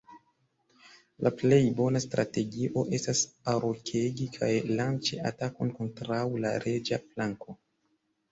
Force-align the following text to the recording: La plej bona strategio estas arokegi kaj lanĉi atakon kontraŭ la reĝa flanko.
La 1.25 1.31
plej 1.41 1.59
bona 1.79 1.99
strategio 2.05 2.85
estas 2.97 3.21
arokegi 3.53 4.27
kaj 4.39 4.49
lanĉi 4.79 5.21
atakon 5.33 5.73
kontraŭ 5.81 6.25
la 6.47 6.57
reĝa 6.67 6.99
flanko. 7.05 7.59